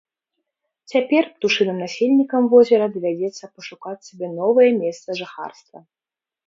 [0.93, 5.77] Цяпер птушыным насельнікам возера давядзецца пашукаць сабе новае месца жыхарства.